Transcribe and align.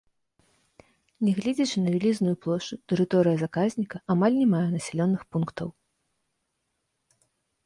Негледзячы 1.27 1.77
на 1.83 1.89
вялізную 1.95 2.33
плошчу, 2.45 2.77
тэрыторыя 2.93 3.37
заказніка 3.43 3.97
амаль 4.15 4.35
не 4.41 4.47
мае 4.55 4.65
населеных 4.77 5.21
пунктаў. 5.37 5.67